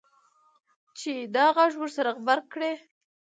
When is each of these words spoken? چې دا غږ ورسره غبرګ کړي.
چې 0.97 1.13
دا 1.35 1.45
غږ 1.55 1.71
ورسره 1.77 2.09
غبرګ 2.17 2.45
کړي. 2.53 2.73